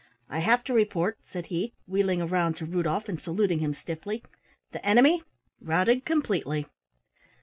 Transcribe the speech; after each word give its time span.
"I 0.31 0.39
have 0.39 0.63
to 0.63 0.73
report," 0.73 1.19
said 1.27 1.45
he, 1.45 1.73
wheeling 1.85 2.23
around 2.23 2.55
to 2.57 2.65
Rudolf 2.65 3.07
and 3.07 3.21
saluting 3.21 3.59
him 3.59 3.75
stiffly 3.75 4.23
"the 4.71 4.83
enemy 4.83 5.21
routed 5.61 6.05
completely!" 6.05 6.65